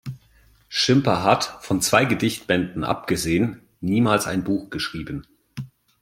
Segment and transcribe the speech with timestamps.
[0.67, 5.27] Schimper hat, von zwei Gedichtbänden abgesehen, niemals ein Buch geschrieben.